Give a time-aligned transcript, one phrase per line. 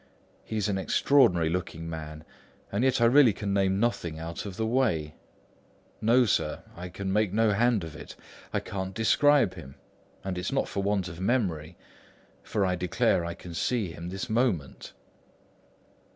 [0.43, 2.23] He's an extraordinary looking man,
[2.71, 5.13] and yet I really can name nothing out of the way.
[6.01, 8.15] No, sir; I can make no hand of it;
[8.51, 9.75] I can't describe him.
[10.23, 11.77] And it's not want of memory;
[12.41, 14.93] for I declare I can see him this moment."